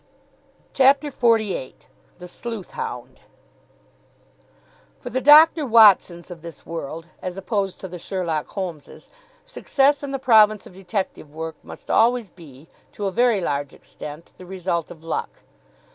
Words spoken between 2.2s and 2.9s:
SLEUTH